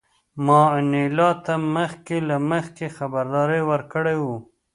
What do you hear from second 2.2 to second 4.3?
له مخکې خبرداری ورکړی و